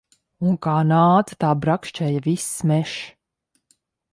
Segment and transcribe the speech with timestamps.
[0.51, 2.99] Un kā nāca, tā brakšķēja viss mežs.